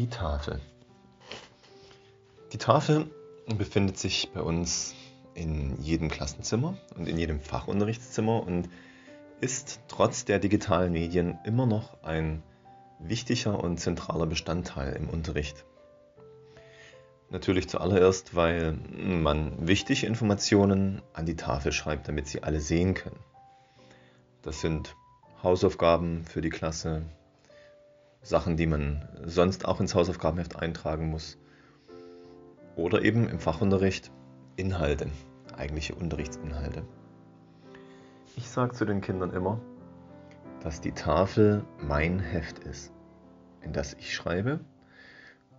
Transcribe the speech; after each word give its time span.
Die 0.00 0.08
Tafel. 0.08 0.62
Die 2.54 2.56
Tafel 2.56 3.10
befindet 3.54 3.98
sich 3.98 4.30
bei 4.32 4.40
uns 4.40 4.94
in 5.34 5.78
jedem 5.82 6.08
Klassenzimmer 6.08 6.78
und 6.96 7.06
in 7.06 7.18
jedem 7.18 7.38
Fachunterrichtszimmer 7.38 8.42
und 8.42 8.70
ist 9.42 9.80
trotz 9.88 10.24
der 10.24 10.38
digitalen 10.38 10.94
Medien 10.94 11.38
immer 11.44 11.66
noch 11.66 12.02
ein 12.02 12.42
wichtiger 12.98 13.62
und 13.62 13.76
zentraler 13.76 14.24
Bestandteil 14.24 14.94
im 14.94 15.10
Unterricht. 15.10 15.66
Natürlich 17.28 17.68
zuallererst, 17.68 18.34
weil 18.34 18.78
man 18.96 19.68
wichtige 19.68 20.06
Informationen 20.06 21.02
an 21.12 21.26
die 21.26 21.36
Tafel 21.36 21.72
schreibt, 21.72 22.08
damit 22.08 22.26
sie 22.26 22.42
alle 22.42 22.62
sehen 22.62 22.94
können. 22.94 23.20
Das 24.40 24.62
sind 24.62 24.96
Hausaufgaben 25.42 26.24
für 26.24 26.40
die 26.40 26.48
Klasse, 26.48 27.02
Sachen, 28.22 28.56
die 28.56 28.66
man 28.66 29.08
sonst 29.24 29.66
auch 29.66 29.80
ins 29.80 29.94
Hausaufgabenheft 29.94 30.56
eintragen 30.56 31.10
muss. 31.10 31.38
Oder 32.76 33.02
eben 33.02 33.28
im 33.28 33.38
Fachunterricht 33.38 34.10
Inhalte, 34.56 35.08
eigentliche 35.56 35.94
Unterrichtsinhalte. 35.94 36.82
Ich 38.36 38.48
sage 38.48 38.74
zu 38.74 38.84
den 38.84 39.00
Kindern 39.00 39.32
immer, 39.32 39.60
dass 40.62 40.80
die 40.80 40.92
Tafel 40.92 41.64
mein 41.78 42.20
Heft 42.20 42.58
ist, 42.60 42.92
in 43.62 43.72
das 43.72 43.94
ich 43.94 44.14
schreibe 44.14 44.60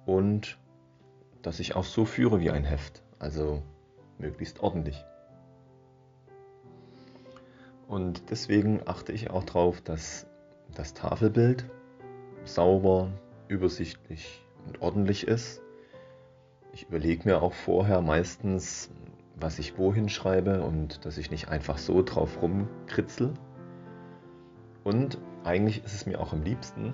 und 0.06 0.58
dass 1.42 1.60
ich 1.60 1.76
auch 1.76 1.84
so 1.84 2.06
führe 2.06 2.40
wie 2.40 2.52
ein 2.52 2.64
Heft, 2.64 3.02
also 3.20 3.64
möglichst 4.20 4.60
ordentlich. 4.60 5.04
Und 7.88 8.30
deswegen 8.30 8.88
achte 8.88 9.12
ich 9.12 9.32
auch 9.32 9.44
darauf, 9.44 9.82
dass 9.82 10.28
das 10.76 10.94
Tafelbild 10.94 11.66
sauber, 12.44 13.10
übersichtlich 13.48 14.44
und 14.68 14.82
ordentlich 14.82 15.28
ist. 15.28 15.62
Ich 16.74 16.84
überlege 16.84 17.28
mir 17.28 17.42
auch 17.42 17.54
vorher 17.54 18.02
meistens, 18.02 18.90
was 19.36 19.60
ich 19.60 19.78
wohin 19.78 20.10
schreibe 20.10 20.64
und 20.64 21.06
dass 21.06 21.18
ich 21.18 21.32
nicht 21.32 21.50
einfach 21.50 21.78
so 21.78 22.02
drauf 22.02 22.42
rumkritzel. 22.42 23.34
Und 24.84 25.18
eigentlich 25.44 25.84
ist 25.84 25.94
es 25.94 26.06
mir 26.06 26.20
auch 26.20 26.34
am 26.34 26.44
liebsten, 26.44 26.94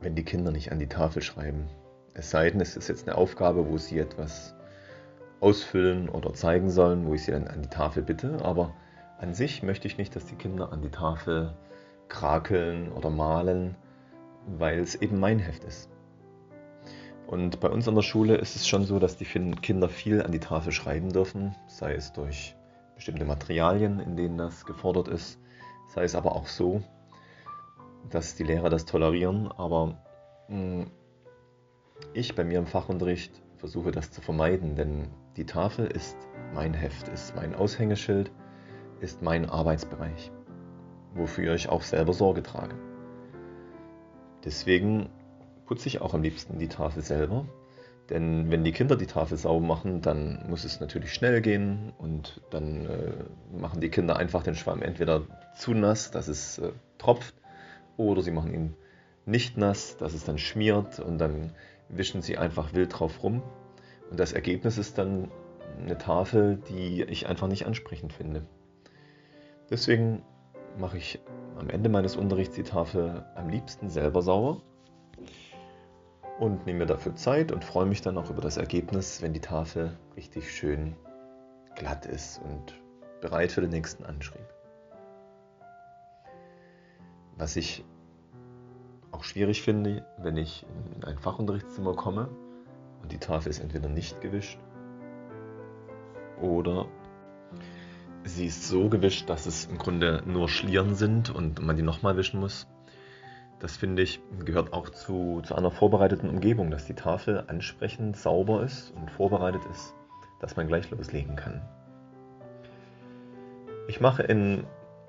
wenn 0.00 0.14
die 0.14 0.24
Kinder 0.24 0.50
nicht 0.50 0.72
an 0.72 0.78
die 0.78 0.88
Tafel 0.88 1.22
schreiben. 1.22 1.68
Es 2.14 2.30
sei 2.30 2.50
denn, 2.50 2.60
es 2.60 2.76
ist 2.76 2.88
jetzt 2.88 3.06
eine 3.06 3.16
Aufgabe, 3.16 3.68
wo 3.68 3.76
sie 3.78 3.98
etwas 3.98 4.54
ausfüllen 5.40 6.08
oder 6.08 6.32
zeigen 6.32 6.70
sollen, 6.70 7.06
wo 7.06 7.14
ich 7.14 7.24
sie 7.24 7.32
dann 7.32 7.46
an 7.46 7.62
die 7.62 7.68
Tafel 7.68 8.02
bitte. 8.02 8.38
Aber 8.42 8.72
an 9.18 9.34
sich 9.34 9.62
möchte 9.62 9.86
ich 9.86 9.98
nicht, 9.98 10.16
dass 10.16 10.26
die 10.26 10.34
Kinder 10.34 10.72
an 10.72 10.82
die 10.82 10.90
Tafel 10.90 11.54
krakeln 12.08 12.90
oder 12.92 13.10
malen, 13.10 13.76
weil 14.46 14.80
es 14.80 14.94
eben 14.94 15.18
mein 15.18 15.38
Heft 15.38 15.64
ist. 15.64 15.90
Und 17.26 17.58
bei 17.58 17.68
uns 17.68 17.88
an 17.88 17.96
der 17.96 18.02
Schule 18.02 18.36
ist 18.36 18.54
es 18.54 18.68
schon 18.68 18.84
so, 18.84 18.98
dass 18.98 19.16
die 19.16 19.24
Kinder 19.24 19.88
viel 19.88 20.22
an 20.22 20.30
die 20.30 20.38
Tafel 20.38 20.72
schreiben 20.72 21.12
dürfen, 21.12 21.56
sei 21.66 21.94
es 21.94 22.12
durch 22.12 22.54
bestimmte 22.94 23.24
Materialien, 23.24 23.98
in 23.98 24.16
denen 24.16 24.38
das 24.38 24.64
gefordert 24.64 25.08
ist, 25.08 25.38
sei 25.88 26.04
es 26.04 26.14
aber 26.14 26.36
auch 26.36 26.46
so, 26.46 26.82
dass 28.10 28.36
die 28.36 28.44
Lehrer 28.44 28.70
das 28.70 28.84
tolerieren. 28.84 29.50
Aber 29.50 29.98
hm, 30.46 30.90
ich 32.14 32.34
bei 32.36 32.44
mir 32.44 32.58
im 32.58 32.66
Fachunterricht 32.66 33.42
versuche 33.56 33.90
das 33.90 34.12
zu 34.12 34.20
vermeiden, 34.20 34.76
denn 34.76 35.08
die 35.36 35.46
Tafel 35.46 35.86
ist 35.86 36.16
mein 36.54 36.74
Heft, 36.74 37.08
ist 37.08 37.34
mein 37.34 37.54
Aushängeschild, 37.54 38.30
ist 39.00 39.20
mein 39.20 39.50
Arbeitsbereich, 39.50 40.30
wofür 41.14 41.54
ich 41.54 41.68
auch 41.68 41.82
selber 41.82 42.12
Sorge 42.12 42.42
trage. 42.42 42.76
Deswegen 44.46 45.10
putze 45.66 45.88
ich 45.88 46.00
auch 46.00 46.14
am 46.14 46.22
liebsten 46.22 46.58
die 46.58 46.68
Tafel 46.68 47.02
selber. 47.02 47.44
Denn 48.08 48.52
wenn 48.52 48.62
die 48.62 48.70
Kinder 48.70 48.94
die 48.94 49.06
Tafel 49.06 49.36
sauber 49.36 49.66
machen, 49.66 50.00
dann 50.00 50.48
muss 50.48 50.64
es 50.64 50.78
natürlich 50.78 51.12
schnell 51.12 51.40
gehen 51.40 51.92
und 51.98 52.40
dann 52.50 52.86
äh, 52.86 53.12
machen 53.58 53.80
die 53.80 53.90
Kinder 53.90 54.16
einfach 54.16 54.44
den 54.44 54.54
Schwamm 54.54 54.80
entweder 54.80 55.22
zu 55.56 55.74
nass, 55.74 56.12
dass 56.12 56.28
es 56.28 56.58
äh, 56.58 56.70
tropft, 56.98 57.34
oder 57.96 58.22
sie 58.22 58.30
machen 58.30 58.54
ihn 58.54 58.74
nicht 59.24 59.56
nass, 59.56 59.96
dass 59.96 60.14
es 60.14 60.24
dann 60.24 60.38
schmiert 60.38 61.00
und 61.00 61.18
dann 61.18 61.52
wischen 61.88 62.22
sie 62.22 62.38
einfach 62.38 62.74
wild 62.74 62.96
drauf 62.96 63.24
rum. 63.24 63.42
Und 64.10 64.20
das 64.20 64.32
Ergebnis 64.32 64.78
ist 64.78 64.98
dann 64.98 65.32
eine 65.80 65.98
Tafel, 65.98 66.62
die 66.68 67.02
ich 67.02 67.26
einfach 67.26 67.48
nicht 67.48 67.66
ansprechend 67.66 68.12
finde. 68.12 68.46
Deswegen 69.68 70.22
mache 70.78 70.98
ich 70.98 71.18
am 71.58 71.70
Ende 71.70 71.88
meines 71.88 72.16
Unterrichts 72.16 72.54
die 72.54 72.62
Tafel 72.62 73.24
am 73.34 73.48
liebsten 73.48 73.88
selber 73.88 74.22
sauber 74.22 74.60
und 76.38 76.66
nehme 76.66 76.80
mir 76.80 76.86
dafür 76.86 77.14
Zeit 77.14 77.50
und 77.50 77.64
freue 77.64 77.86
mich 77.86 78.02
dann 78.02 78.18
auch 78.18 78.30
über 78.30 78.42
das 78.42 78.56
Ergebnis, 78.56 79.22
wenn 79.22 79.32
die 79.32 79.40
Tafel 79.40 79.96
richtig 80.16 80.54
schön 80.54 80.94
glatt 81.74 82.06
ist 82.06 82.40
und 82.42 82.74
bereit 83.20 83.52
für 83.52 83.62
den 83.62 83.70
nächsten 83.70 84.04
Anschrieb. 84.04 84.46
Was 87.36 87.56
ich 87.56 87.84
auch 89.12 89.24
schwierig 89.24 89.62
finde, 89.62 90.04
wenn 90.18 90.36
ich 90.36 90.66
in 90.94 91.04
ein 91.04 91.18
Fachunterrichtszimmer 91.18 91.94
komme 91.94 92.28
und 93.02 93.12
die 93.12 93.18
Tafel 93.18 93.50
ist 93.50 93.60
entweder 93.60 93.88
nicht 93.88 94.20
gewischt 94.20 94.58
oder 96.40 96.86
sie 98.26 98.46
ist 98.46 98.66
so 98.66 98.88
gewischt, 98.88 99.30
dass 99.30 99.46
es 99.46 99.66
im 99.66 99.78
Grunde 99.78 100.22
nur 100.26 100.48
Schlieren 100.48 100.94
sind 100.94 101.30
und 101.30 101.62
man 101.62 101.76
die 101.76 101.82
nochmal 101.82 102.16
wischen 102.16 102.40
muss. 102.40 102.66
Das 103.60 103.76
finde 103.76 104.02
ich 104.02 104.20
gehört 104.44 104.72
auch 104.72 104.90
zu, 104.90 105.40
zu 105.42 105.54
einer 105.54 105.70
vorbereiteten 105.70 106.28
Umgebung, 106.28 106.70
dass 106.70 106.86
die 106.86 106.94
Tafel 106.94 107.44
ansprechend 107.46 108.16
sauber 108.16 108.62
ist 108.62 108.92
und 108.94 109.10
vorbereitet 109.10 109.62
ist, 109.70 109.94
dass 110.40 110.56
man 110.56 110.66
gleich 110.66 110.90
loslegen 110.90 111.36
kann. 111.36 111.62
Ich 113.88 114.00
mache 114.00 114.24
in 114.24 114.64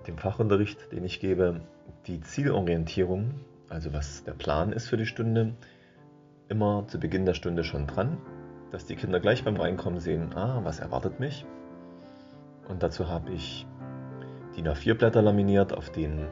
dem 0.08 0.18
Fachunterricht, 0.18 0.92
den 0.92 1.04
ich 1.04 1.20
gebe, 1.20 1.62
die 2.06 2.22
Zielorientierung, 2.22 3.34
also 3.68 3.92
was 3.92 4.24
der 4.24 4.34
Plan 4.34 4.72
ist 4.72 4.88
für 4.88 4.98
die 4.98 5.08
Stunde, 5.08 5.56
immer 6.48 6.88
zu 6.88 7.00
Beginn 7.00 7.26
der 7.26 7.34
Stunde 7.34 7.66
schon 7.66 7.88
dran, 7.88 8.18
dass 8.72 8.86
die 8.86 8.96
Kinder 8.96 9.20
gleich 9.20 9.44
beim 9.44 9.58
Reinkommen 9.58 10.00
sehen, 10.00 10.34
ah, 10.36 10.62
was 10.64 10.80
erwartet 10.80 11.20
mich 11.20 11.46
und 12.68 12.84
dazu 12.84 13.08
habe 13.08 13.32
ich 13.32 13.66
DIN 14.56 14.68
A4-Blätter 14.68 15.22
laminiert, 15.22 15.74
auf 15.74 15.92
denen 15.92 16.28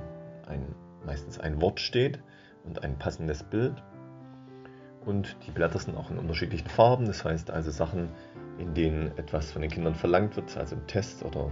ein, 0.48 0.76
meistens 1.06 1.40
ein 1.40 1.62
Wort 1.62 1.80
steht 1.80 2.20
und 2.64 2.84
ein 2.84 2.98
passendes 2.98 3.44
Bild. 3.44 3.84
Und 5.06 5.38
die 5.46 5.52
Blätter 5.52 5.78
sind 5.78 5.96
auch 5.96 6.10
in 6.10 6.18
unterschiedlichen 6.18 6.68
Farben, 6.68 7.06
das 7.06 7.24
heißt 7.24 7.52
also 7.52 7.70
Sachen, 7.70 8.10
in 8.58 8.74
denen 8.74 9.16
etwas 9.18 9.52
von 9.52 9.62
den 9.62 9.70
Kindern 9.70 9.96
verlangt 9.96 10.36
wird, 10.36 10.58
also 10.58 10.76
im 10.76 10.88
Test 10.88 11.24
oder 11.24 11.52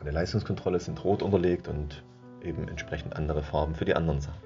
eine 0.00 0.10
Leistungskontrolle 0.10 0.78
sind 0.78 1.02
rot 1.04 1.22
unterlegt 1.22 1.68
und 1.68 2.04
eben 2.42 2.68
entsprechend 2.68 3.16
andere 3.16 3.42
Farben 3.42 3.74
für 3.74 3.84
die 3.84 3.96
anderen 3.96 4.20
Sachen. 4.20 4.42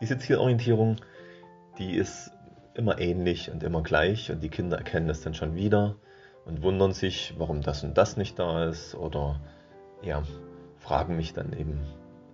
Diese 0.00 0.18
Zielorientierung, 0.18 0.96
die 1.78 1.94
ist 1.94 2.30
immer 2.74 2.98
ähnlich 2.98 3.50
und 3.50 3.62
immer 3.62 3.82
gleich 3.82 4.30
und 4.30 4.42
die 4.42 4.48
Kinder 4.48 4.78
erkennen 4.78 5.08
es 5.08 5.22
dann 5.22 5.34
schon 5.34 5.54
wieder 5.54 5.96
und 6.50 6.62
wundern 6.62 6.92
sich, 6.92 7.34
warum 7.38 7.62
das 7.62 7.84
und 7.84 7.96
das 7.96 8.16
nicht 8.16 8.38
da 8.38 8.64
ist 8.64 8.96
oder 8.96 9.40
ja, 10.02 10.22
fragen 10.78 11.16
mich 11.16 11.32
dann 11.32 11.52
eben, 11.52 11.80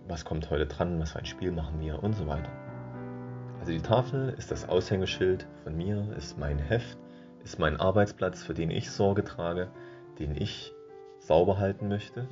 was 0.09 0.25
kommt 0.25 0.49
heute 0.51 0.67
dran, 0.67 0.99
was 0.99 1.13
für 1.13 1.19
ein 1.19 1.27
Spiel 1.27 1.53
machen 1.53 1.81
wir 1.81 2.03
und 2.03 2.15
so 2.15 2.27
weiter. 2.27 2.51
Also 3.61 3.73
die 3.73 3.83
Tafel 3.83 4.35
ist 4.39 4.51
das 4.51 4.69
Aushängeschild 4.69 5.47
von 5.65 5.77
mir, 5.77 6.15
ist 6.17 6.39
mein 6.39 6.59
Heft, 6.59 6.97
ist 7.45 7.59
mein 7.59 7.79
Arbeitsplatz, 7.79 8.43
für 8.43 8.55
den 8.55 8.71
ich 8.71 8.91
Sorge 8.91 9.23
trage, 9.23 9.69
den 10.19 10.35
ich 10.35 10.73
sauber 11.19 11.59
halten 11.59 11.89
möchte 11.89 12.27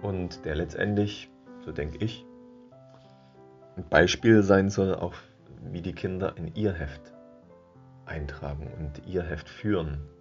und 0.00 0.44
der 0.44 0.54
letztendlich, 0.54 1.28
so 1.64 1.72
denke 1.72 2.04
ich, 2.04 2.24
ein 3.76 3.88
Beispiel 3.88 4.44
sein 4.44 4.70
soll, 4.70 4.94
auch 4.94 5.14
wie 5.72 5.82
die 5.82 5.94
Kinder 5.94 6.36
in 6.36 6.54
ihr 6.54 6.72
Heft 6.72 7.12
eintragen 8.06 8.70
und 8.78 9.04
ihr 9.08 9.24
Heft 9.24 9.48
führen 9.48 10.13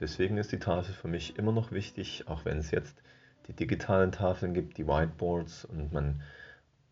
Deswegen 0.00 0.38
ist 0.38 0.50
die 0.50 0.58
Tafel 0.58 0.94
für 0.94 1.08
mich 1.08 1.38
immer 1.38 1.52
noch 1.52 1.72
wichtig, 1.72 2.24
auch 2.26 2.46
wenn 2.46 2.58
es 2.58 2.70
jetzt 2.70 3.02
die 3.46 3.52
digitalen 3.52 4.12
Tafeln 4.12 4.54
gibt, 4.54 4.78
die 4.78 4.86
Whiteboards 4.86 5.66
und 5.66 5.92
man 5.92 6.22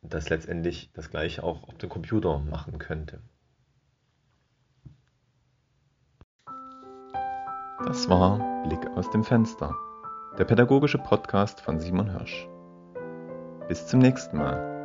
das 0.03 0.29
letztendlich 0.29 0.91
das 0.93 1.11
gleiche 1.11 1.43
auch 1.43 1.65
auf 1.65 1.79
dem 1.79 1.89
Computer 1.89 2.39
machen 2.39 2.79
könnte. 2.79 3.21
Das 7.87 8.09
war 8.09 8.65
Blick 8.65 8.87
aus 8.97 9.11
dem 9.11 9.25
Fenster, 9.25 9.75
der 10.37 10.45
pädagogische 10.45 10.99
Podcast 10.99 11.61
von 11.61 11.81
Simon 11.81 12.11
Hirsch. 12.11 12.47
Bis 13.69 13.87
zum 13.87 14.01
nächsten 14.01 14.37
Mal. 14.37 14.78